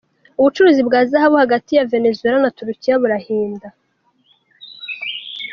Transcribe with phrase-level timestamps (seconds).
[0.39, 3.67] Ubucuruzi bwa zahabu hagati ya Venezuela na Turukiya burahinda.